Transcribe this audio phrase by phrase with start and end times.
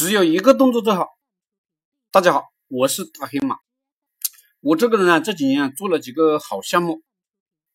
[0.00, 1.08] 只有一个动作最好。
[2.10, 3.58] 大家好，我是大黑马。
[4.60, 7.02] 我这个人啊，这几年啊做了几个好项目，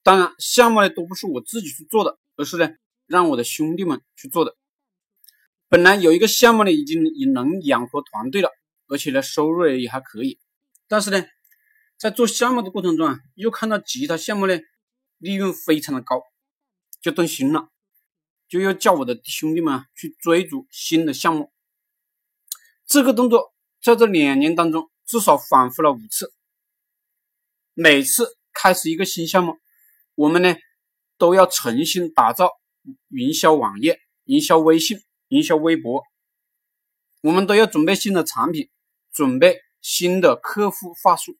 [0.01, 2.67] 当然项目呢都不是我自己去做的，而是呢
[3.05, 4.55] 让我的兄弟们去做的。
[5.69, 8.49] 本来有一个项目呢，已经也能养活团队了，
[8.87, 10.39] 而且呢收入也还可以。
[10.87, 11.23] 但是呢，
[11.95, 14.59] 在做项目的过程中啊，又看到其他项目呢
[15.19, 16.23] 利润非常的高，
[16.99, 17.69] 就动心了，
[18.49, 21.51] 就要叫我的兄弟们啊去追逐新的项目。
[22.87, 26.31] 这个动作在这两年当中至少反复了五次。
[27.73, 29.57] 每次开始一个新项目，
[30.13, 30.55] 我们呢
[31.17, 32.51] 都要重新打造
[33.09, 36.03] 营销网页、营销微信、营销微博，
[37.21, 38.69] 我们都要准备新的产品，
[39.11, 41.37] 准备新的客户话术。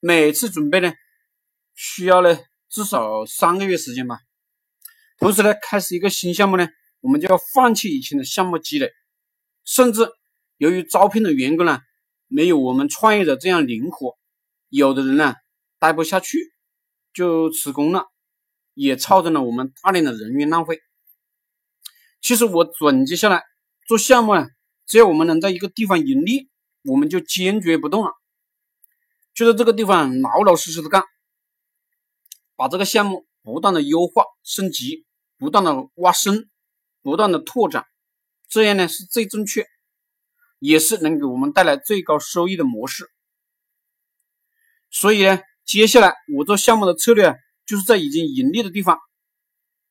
[0.00, 0.92] 每次准备呢
[1.74, 4.18] 需要呢至少三个月时间吧。
[5.18, 6.68] 同时呢，开始一个新项目呢，
[7.00, 8.92] 我们就要放弃以前的项目积累，
[9.64, 10.17] 甚至。
[10.58, 11.80] 由于招聘的员工呢，
[12.26, 14.18] 没有我们创业者这样灵活，
[14.68, 15.34] 有的人呢
[15.78, 16.52] 待不下去
[17.14, 18.06] 就辞工了，
[18.74, 20.80] 也造成了我们大量的人员浪费。
[22.20, 23.44] 其实我总结下来，
[23.86, 24.48] 做项目啊，
[24.84, 26.50] 只要我们能在一个地方盈利，
[26.82, 28.10] 我们就坚决不动了，
[29.32, 31.04] 就在这个地方老老实实的干，
[32.56, 35.06] 把这个项目不断的优化升级，
[35.38, 36.50] 不断的挖深，
[37.00, 37.86] 不断的拓展，
[38.48, 39.64] 这样呢是最正确。
[40.58, 43.10] 也是能给我们带来最高收益的模式，
[44.90, 48.98] 所以呢，接下来我做项目的策略啊，就是在已经盈利的地方，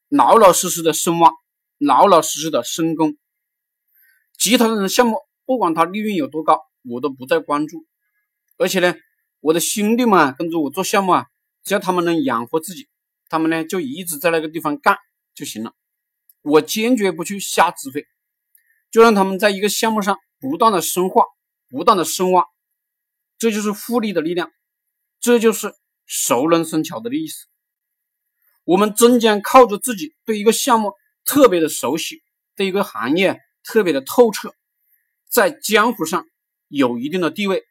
[0.09, 1.31] 老老实实的深挖，
[1.77, 3.17] 老老实实的深耕。
[4.37, 7.85] 其他的项目，不管它利润有多高，我都不再关注。
[8.57, 8.93] 而且呢，
[9.39, 11.27] 我的兄弟们跟着我做项目啊，
[11.63, 12.89] 只要他们能养活自己，
[13.29, 14.97] 他们呢就一直在那个地方干
[15.33, 15.71] 就行了。
[16.41, 18.05] 我坚决不去瞎指挥，
[18.91, 20.17] 就让他们在一个项目上。
[20.39, 21.25] 不断的深化，
[21.69, 22.45] 不断的深挖，
[23.37, 24.51] 这就是复利的力量，
[25.19, 25.73] 这就是
[26.05, 27.45] 熟能生巧的意思。
[28.63, 30.93] 我们终将靠着自己对一个项目
[31.23, 32.21] 特别的熟悉，
[32.55, 34.53] 对一个行业特别的透彻，
[35.29, 36.25] 在江湖上
[36.67, 37.66] 有一定的地位，